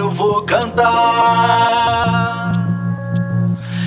[0.00, 2.52] eu vou cantar.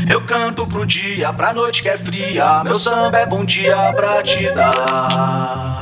[0.10, 4.22] Eu canto pro dia, pra noite que é fria, meu samba é bom dia pra
[4.22, 5.80] te dar.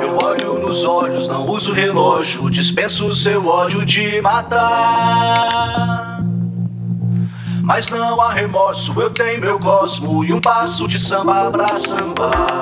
[0.00, 6.20] Eu olho nos olhos, não uso relógio, dispenso seu ódio de matar.
[7.62, 12.61] Mas não há remorso, eu tenho meu cosmo e um passo de samba pra sambar.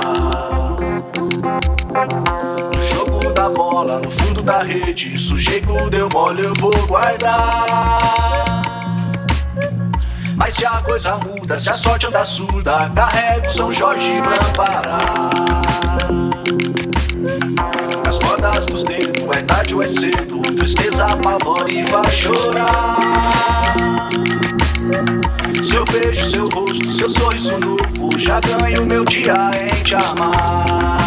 [4.51, 8.63] Da rede, sujeito deu mole, eu vou guardar.
[10.35, 15.31] Mas se a coisa muda, se a sorte anda surda, carrego São Jorge pra parar.
[18.05, 22.99] Nas cordas dos dedos, é tarde ou é cedo, tristeza apavora e vai chorar.
[25.63, 31.00] Seu beijo, seu rosto, seu sorriso novo, já ganho meu dia em te amar.